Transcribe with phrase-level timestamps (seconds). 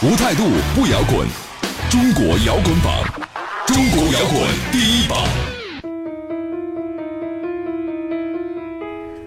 [0.00, 0.44] 无态度
[0.76, 1.26] 不摇滚，
[1.90, 3.02] 中国摇滚榜，
[3.66, 5.18] 中国摇滚第一榜。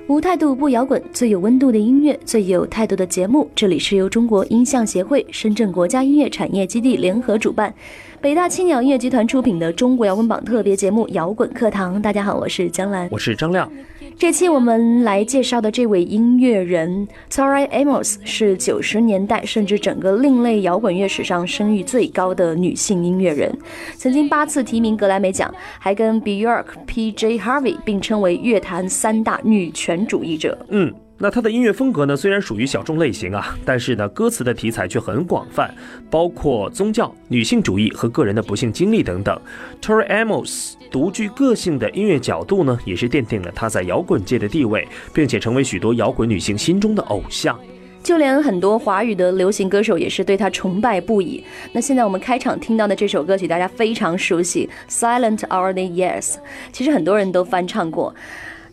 [0.08, 3.52] 无态度不摇滚，最有温度的音乐，最有态度的节目。
[3.54, 7.74] 这里是由中国音像协会、深圳国家音乐产业基地联合主办。
[8.22, 13.70] 北大青鸟音乐集团出品的中国摇滚榜特别节目《摇滚课堂》，大家好，我是江兰，我是张亮。
[14.18, 23.52] 这期我们来介绍的这位音乐人 Tori Amos 是九十年代甚至整个另类摇滚乐史上声誉最高的女性音乐人，
[23.96, 27.40] 曾经八次提名格莱美奖，还跟 Bjork、P.J.
[27.40, 30.58] Harvey 并称为乐坛三大女权主义者。
[30.70, 30.94] 嗯。
[31.22, 32.18] 那他的音乐风格呢？
[32.18, 35.72] 虽然属于小众类型啊，但是呢，歌词的题材却很广泛，
[36.10, 39.40] 包括宗教、女性主义和个人的不幸经历等等。
[39.80, 47.56] Tori Amos 独具个性的音乐角度呢，也是奠定了他在摇滚界的地位，并且成为许多摇滚女性心中的偶像。
[48.02, 51.44] 就连很多华语的流行歌手也是对他崇拜不已。
[51.72, 56.24] 那现在我们开场听到的这首歌曲，大家非常熟悉，《Silent Are the Years》，
[56.72, 58.16] 其实很多人都翻唱过。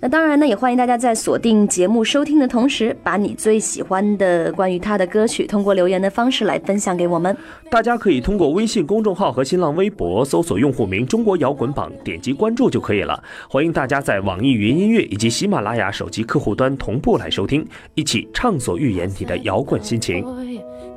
[0.01, 7.37] 那当然呢，也欢迎大家在锁定节目收听的同时，把你最喜欢的关于他的歌曲，通过留言的方式来分享给我们。
[7.69, 13.21] 大家可以通过微信公众号和新浪微博搜索用户名“中国摇滚榜”，点击关注就可以了。
[13.51, 20.25] 欢迎大家在网易云音乐以及喜马拉雅手机客户端同步来收听，一起畅所欲言你的摇滚心情。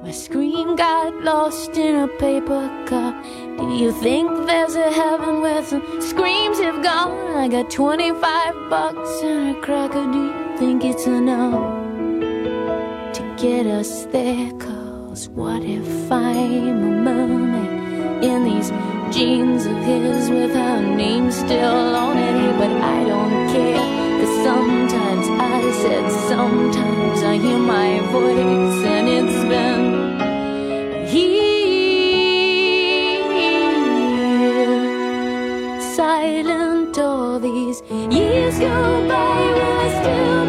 [0.04, 3.14] My screen got lost in a paper cup.
[3.60, 7.38] Do you think there's a heaven where some screams have gone?
[7.38, 8.20] I got 25
[8.68, 10.12] bucks and a cracker.
[10.12, 11.62] Do you think it's enough
[13.14, 14.52] to get us there?
[14.54, 18.72] Cause what if I'm a mermaid in these
[19.16, 22.58] jeans of his with her name still on it?
[22.58, 23.78] But I don't care.
[24.20, 29.91] Cause sometimes I said, sometimes I hear my voice and it's been
[37.32, 40.41] all these years go by will I still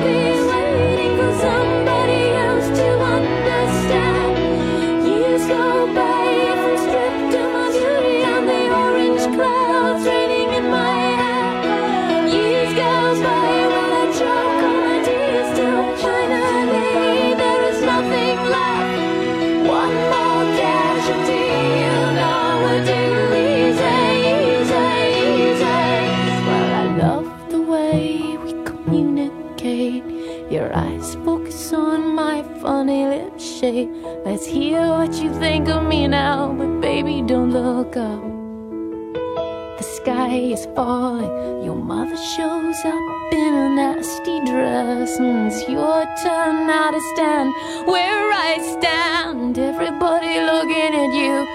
[40.56, 41.64] sky is falling.
[41.64, 45.18] Your mother shows up in a nasty dress.
[45.18, 47.54] And it's your turn now to stand
[47.86, 49.58] where I stand.
[49.58, 51.46] Everybody looking at you.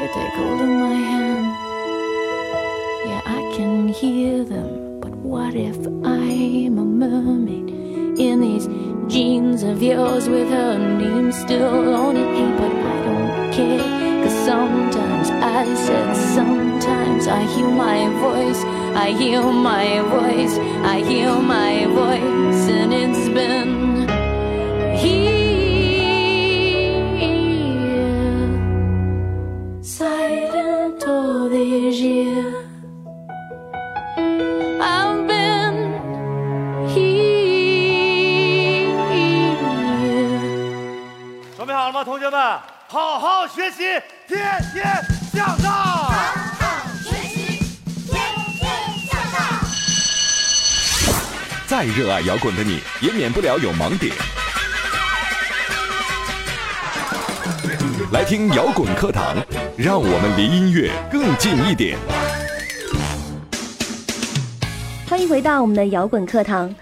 [0.00, 1.46] You take hold of my hand.
[3.06, 5.00] Yeah, I can hear them.
[5.00, 7.68] But what if I'm a mermaid
[8.18, 8.66] in these
[9.12, 12.36] jeans of yours with her name still on it?
[12.36, 13.91] Hey, but I don't care.
[14.41, 18.63] Cause sometimes I said, sometimes I hear my voice.
[18.95, 20.57] I hear my voice.
[20.83, 22.67] I hear my voice.
[22.69, 24.07] And it's been
[24.97, 25.37] here.
[29.81, 32.65] Silent all these years.
[34.79, 35.77] I've been
[36.87, 37.27] here.
[41.55, 42.39] 准备好了吗，同学们？
[42.89, 43.83] 好好学习，
[44.28, 44.40] 天
[44.72, 44.84] 天
[45.32, 45.70] 向上。
[51.66, 54.14] 再热爱摇滚的你，也免不了有盲点。
[58.12, 59.34] 来听摇滚课堂，
[59.78, 61.98] 让我们离音乐更近一点。
[65.08, 66.74] 欢迎回到我们的摇滚课堂。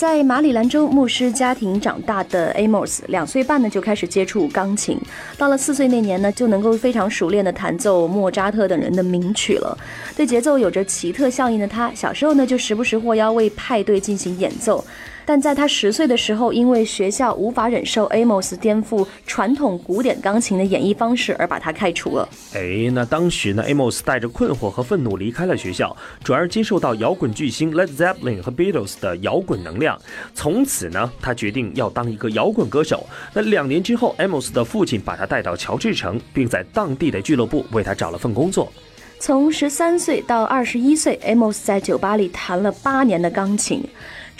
[0.00, 4.98] 在马里兰州牧师家庭长大的 Amos，两岁半呢就开始接触钢琴，
[5.36, 9.76] 到了四岁那年呢，就能够非常熟练的弹奏莫扎特等人的名曲了。
[10.16, 14.82] 对节奏有着奇特效应的他，小时候呢就时不时获邀为派对进行演奏。
[15.30, 22.28] 但在他十岁的时候，因为学校无法忍受 Amos 颠覆传统古典钢琴的演绎方式，而把他开除了。
[22.52, 29.96] 哎，那当时呢，Amos 带着困惑和愤怒离开了学校，转而接受到摇滚巨星 Led Zeppelin 和 Beatles 的摇滚能量。
[30.34, 33.06] 从此呢，他决定要当一个摇滚歌手。
[33.32, 38.72] 那两年之后，Amos 的父亲把他带到乔治城，并在当地的俱乐部为他找了份工作。
[39.20, 43.84] 从十三岁到二十一岁，Amos 在酒吧里弹了八年的钢琴，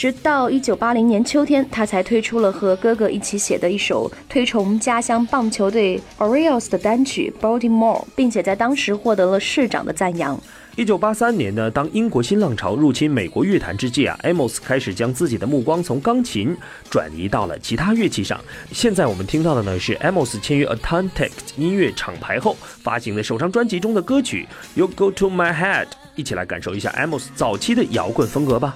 [0.00, 10.40] 直到一九八零年秋天，他才推出了和哥哥一起写的一首推崇家乡棒球队 Orioles 的单曲《Baltimore》，并且在当时获得了市长的赞扬。
[10.74, 16.56] 一九八三年呢，当英国新浪潮入侵美国乐坛之际啊，Amos 开始将自己的目光从钢琴
[16.88, 18.40] 转移到了其他乐器上。
[18.72, 24.48] 现在我们听到的呢是 Amos 签约 Atlantic 音乐厂牌后发行的首张专辑中的歌曲
[24.78, 28.74] 《You Go to My Head》，一起来感受一下 Amos 早期的摇滚风格吧。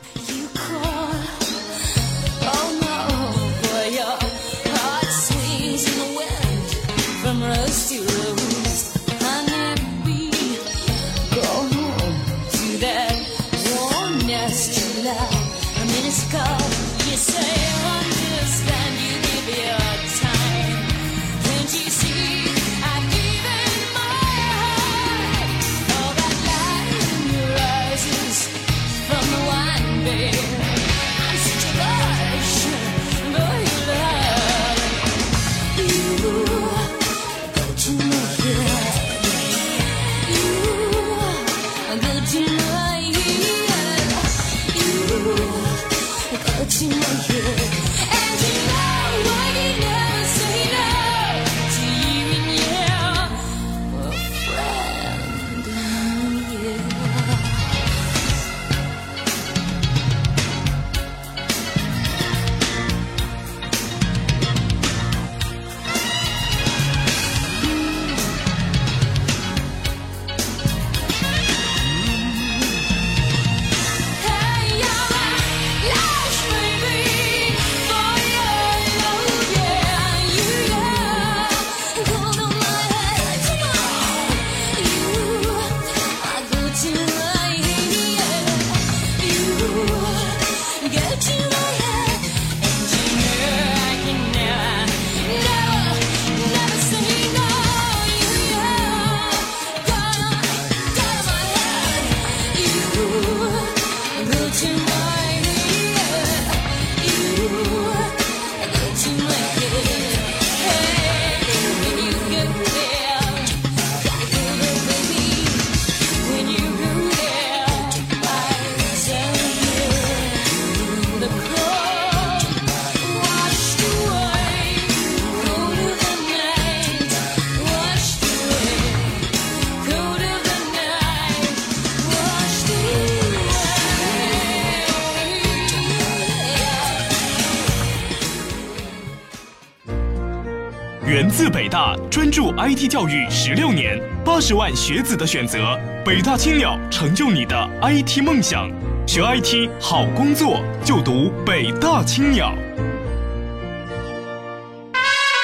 [142.15, 145.77] 专注 IT 教育十六年，八十万学子的选择，
[146.07, 148.71] 北大青鸟成就你的 IT 梦想。
[149.05, 152.55] 学 IT 好工作，就读北大青鸟。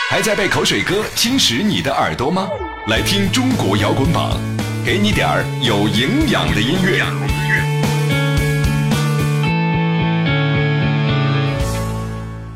[0.09, 2.47] 还在被口水歌侵蚀你的耳朵吗？
[2.87, 4.39] 来听中国摇滚榜，
[4.87, 7.05] 给你点儿有营养的音乐。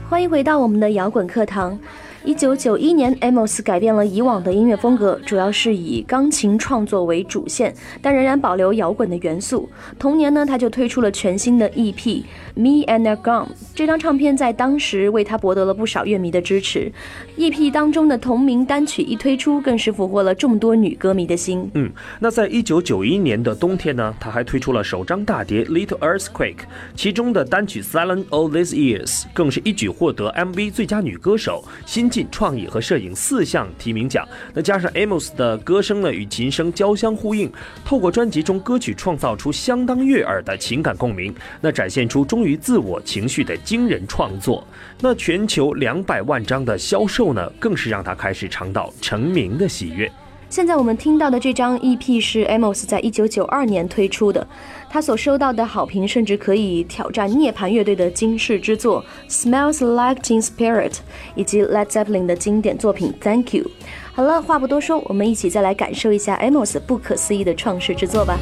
[0.09, 1.77] 欢迎回到我们的摇滚课堂。
[2.25, 9.69] 一九九一年，Amos 改变了以往的音乐风格，主要是以钢琴创作为主线，但仍然保留摇滚的元素。
[9.99, 11.95] 同年呢，他就推出了全新的 EP
[12.55, 13.45] 《Me and a Gun》。
[13.75, 16.91] 这张唱片在当时为他博得了不少乐迷的支持。
[17.37, 21.71] EP 当中的同名单曲一推出，更是俘获了众多女歌迷的心。
[21.75, 26.55] 嗯，那在一九九一年的冬天呢，他还推出了首张大碟《Little Earthquake》，
[26.95, 34.29] 其中的单曲《Silent All These Years》更是一举获得 MV 最佳女歌手、新创意和摄影四项提名奖。
[34.53, 37.51] 那加上 Amos 的歌声呢与琴声交相呼应，
[37.85, 44.67] 透过专辑中歌曲创造出相当悦耳的情感共鸣，那展现出忠于自我情绪的惊人创作。
[45.01, 50.11] 那全球两百万张的销售呢，更是让他开始尝到成名的喜悦。
[50.55, 54.47] 现在我们听到的这张 EP 是 Amos 在一九九二年推出的，
[54.89, 60.91] 他所收到的好评甚至可以挑战涅槃乐队的惊世之作《Smells Like Teen Spirit》，
[61.35, 63.65] 以及 Led Zeppelin 的经典作品《Thank You》。
[64.13, 68.39] 好了，话不多说，我们一起再来感受一下 Amos 不可思议的创世之作吧。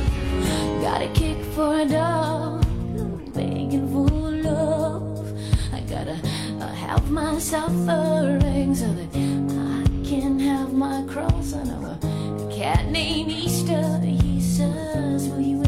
[7.10, 9.41] My suffering so that
[10.52, 11.54] have my cross.
[11.54, 13.98] I know a cat named Easter.
[14.00, 15.61] He says, Will you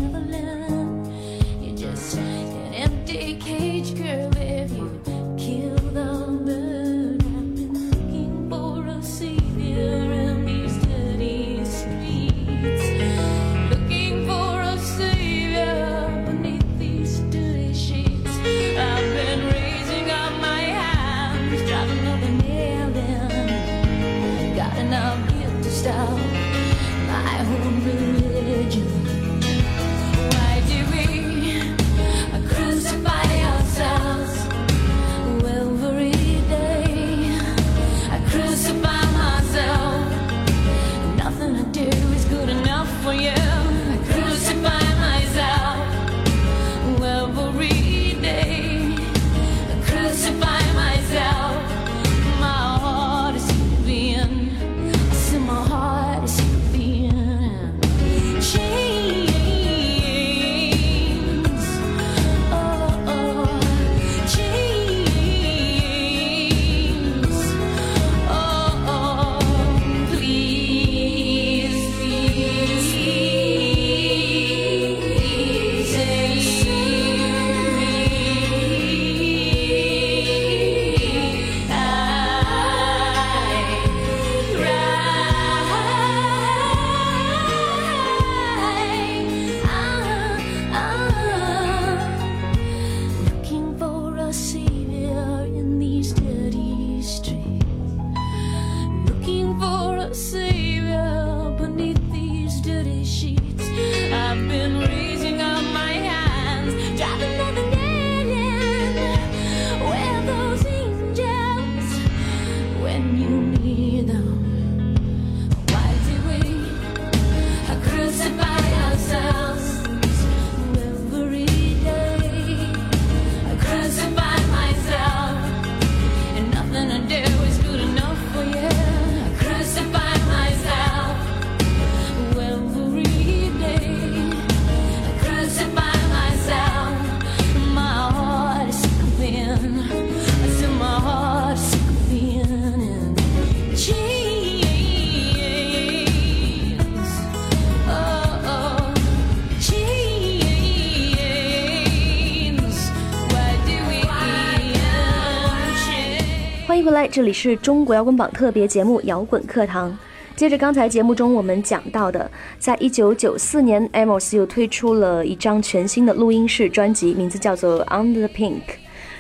[157.11, 159.91] 这里是中国摇滚榜特别节目《摇滚课堂》。
[160.37, 168.61] 接着刚才节目中我们讲到的，在一九九四年，Amos 又推出了一张全新的录音室专辑，名字叫做《Under the Pink》。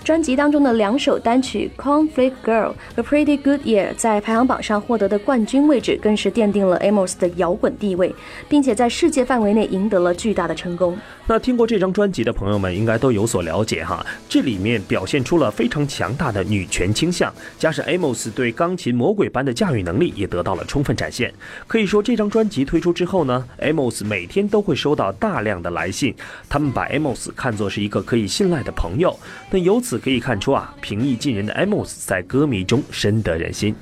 [0.04, 8.14] 专辑当中的两首单曲《Conflict Girl》和《Pretty Good Year》在排行榜上获得的冠军位置，更是奠定了 Amos 的摇滚地位，
[8.46, 10.98] 并且在世界范围内赢得了巨大的成功。
[11.26, 21.32] 那听过这张专辑的朋友们应该都有所了解哈，这里面表现出了非常强大的女权倾向，加上 Amos 对钢琴魔鬼般的驾驭能力也得到了充分展现。
[21.66, 26.14] 可以说，这张专辑推出之后呢，Amos 每天都会收到大量的来信，
[26.46, 29.18] 他们把 Amos 看作是一个可以信赖的朋友。
[29.50, 33.74] 那由此可以看出啊，平易近人的 Amos 在歌迷中深得人心。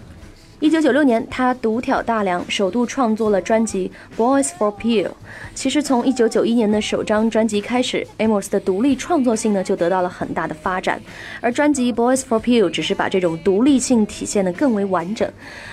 [0.60, 5.06] 一九九六年，他独挑大梁，首度创作了专辑《Boys for Peel》。
[5.56, 11.02] 其实从一九九一年的首张专辑开始，Amos 的独立创作性呢就得到了很大的发展。
[11.40, 15.28] 而专辑《Boys for Peel》只是把这种独立性体现得更为完整。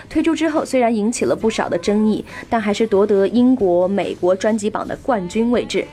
[0.10, 5.86] 推出之后，虽然引起了不少的争议，但还是夺得英国、美国专辑榜的冠军位置。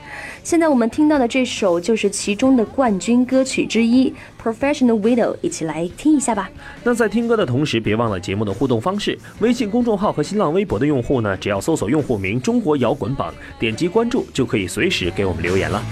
[0.43, 4.09] 现在我们听到的这首就是其中的冠军歌曲之一，
[4.47, 6.49] 《Professional Widow》，一起来听一下吧。
[6.81, 9.19] 那在听歌的同时，别忘了节目的互动方式。
[9.39, 15.83] 微信公众号和新浪微博的用户呢，只要搜索用户名“中国摇滚榜”，点击关注就可以随时给我们留言了。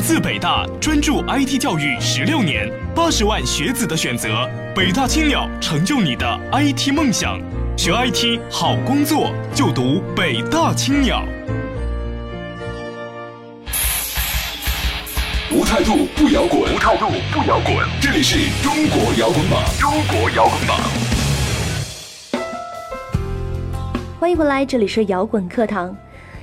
[0.00, 7.38] 自北大，专注 IT 教育十六年，八十万学子的选择，北大青鸟成就你的 IT 梦想。
[7.76, 11.22] 学 IT 好工作，就读北大青鸟。
[15.52, 17.76] 无态度不摇滚，无态度不摇滚。
[18.00, 20.80] 这里是中国摇滚榜，中国摇滚榜。
[24.18, 25.94] 欢迎回来，这里是摇滚课堂。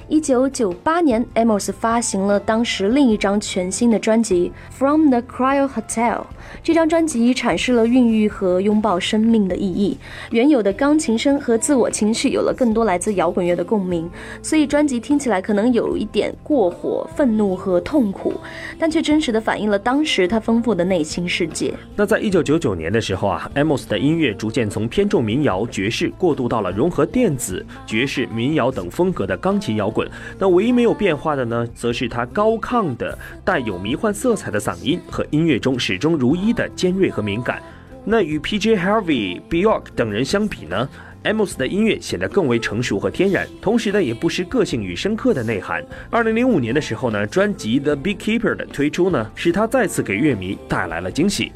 [0.10, 6.16] 一九九八年，Amos 发行了当时另一张全新的专辑《From the Cryo Hotel》。
[6.64, 9.98] 这张专辑阐释了孕育和拥抱生命的意义。
[10.32, 14.10] 原有的钢琴声和自我情绪有了更多来自摇滚乐的共鸣，
[14.42, 18.34] 所以专辑听起来可能有一点过火、愤怒和痛苦，
[18.80, 21.74] 但却真实的反映了当时他丰富的内心世界。
[21.98, 29.97] 那在一九九九年的时候啊，Amos 的音乐逐渐从偏重民谣、爵士过渡到了融合电子、爵士、民谣等风格的钢琴摇滚。
[30.38, 37.62] 那唯一没有变化的呢，则是他高亢的、带有迷幻色彩的嗓音和音乐中始终如一的尖锐和敏感。
[38.04, 38.78] 那与 P.J.
[38.78, 40.88] Harvey、Bjork 等人相比呢
[41.24, 45.84] ？Amos 的音乐显得更为成熟和天然，同时呢，也不失个性与深刻的内涵。
[46.10, 51.52] 二零零五年的时候呢，专辑《The Beekeeper》的推出呢，使他再次给乐迷带来了惊喜。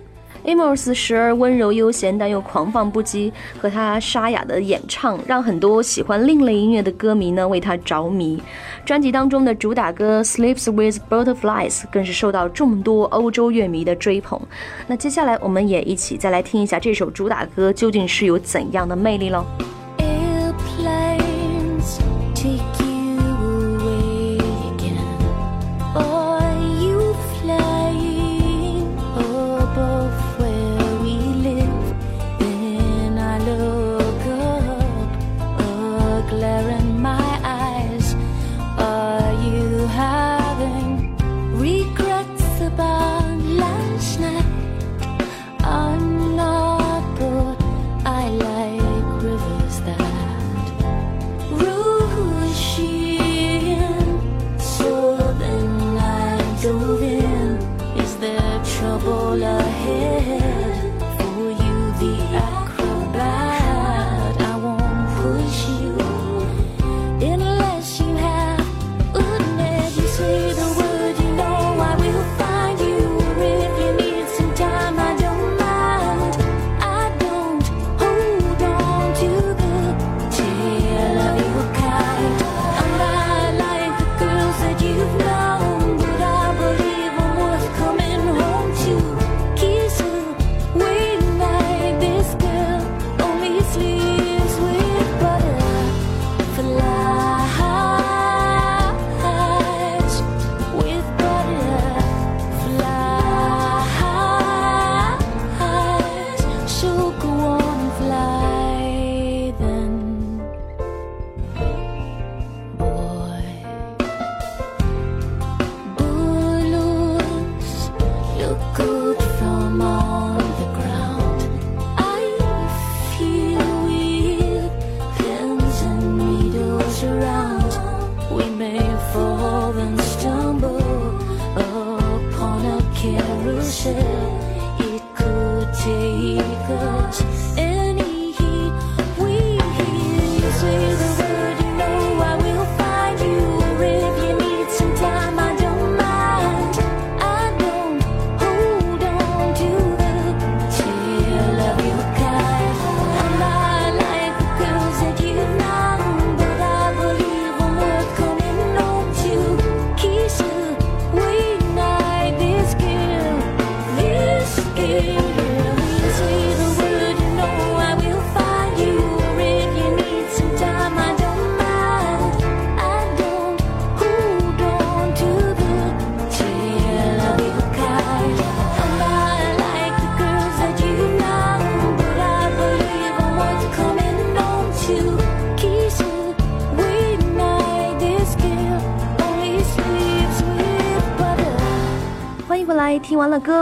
[0.45, 8.41] Amos 时而温柔悠闲，但又狂放不羁，和他沙哑的演唱，让很多喜欢另类音乐的歌迷呢为他着迷。
[8.85, 14.39] 专辑当中的主打歌《Sleeps with Butterflies》更是受到众多欧洲乐迷的追捧。
[14.87, 19.45] 那接下来我们也一起再来听一下这首主打歌究竟是有怎样的魅力喽。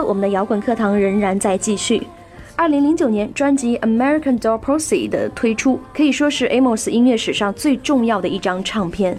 [0.10, 2.02] 我们的摇滚课堂仍然在继续。
[2.56, 9.16] 二零零九年，专辑《American Doll Posse》的推出，可以说是 Amos 音乐史上最重要的一张唱片。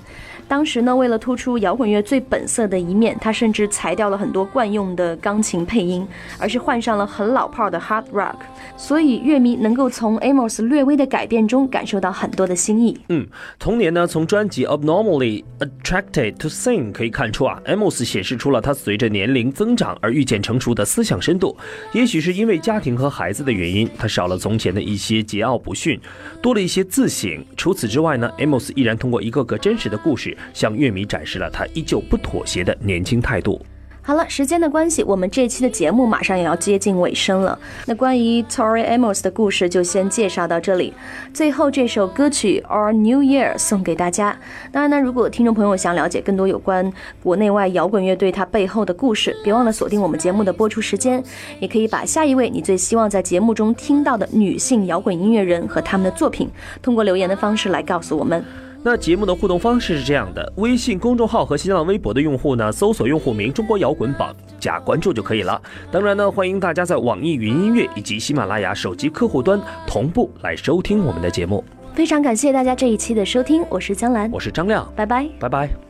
[0.51, 6.05] 当时呢，为了突出摇滚乐最本色的一面，他甚至裁掉了很多惯用的钢琴配音，
[6.41, 8.35] 而是换上了很老炮的 hard rock。
[8.77, 12.99] 所以乐迷能够从 Amos 略微的改变中感受到很多的新意。
[13.11, 13.25] 嗯，
[13.61, 21.57] 同年呢，从专辑《Abnormally Attracted to Sing》可以看出啊，Amos 显示出了他随着年龄增长而愈渐成熟的思想深度。
[21.93, 26.01] 也许是因为家庭和孩子的原因，他少了从前的一些桀骜不驯，
[26.43, 27.31] 多了一些自省。
[27.57, 33.61] 除此之外呢，Amos 依然通过一个个真实的故事，向乐迷展示了他依旧不妥协的年轻态度。
[34.03, 37.57] 好了，时间的关系，我们这期的节目马上也要接近尾声了。
[37.87, 40.95] 那关于 Tori Amos 的故事就先介绍到这里。
[41.35, 44.37] 最后这首歌曲《Our New Year》送给大家。
[44.73, 46.91] 当然呢，如果听众朋友想了解更多有关
[47.23, 51.23] 国内外摇滚乐队它背后的故事，别忘了锁定我们节目的播出时间。
[51.61, 56.51] 也可以把下一位你最希望在节目中听到的女性摇滚音乐人和他们的作品，
[56.81, 58.43] 通过留言的方式来告诉我们。
[58.83, 65.61] 那节目的互动方式是这样的：微信公众号和新浪微博的用户呢，搜索用户名“中国摇滚榜”加关注就可以了。
[65.91, 71.63] 当然呢，欢迎大家在网易云音乐以及喜马拉雅手机客户端同步来收听我们的节目。
[71.95, 75.90] 非常感谢大家这一期的收听，我是江兰，我是张亮，拜拜，拜拜。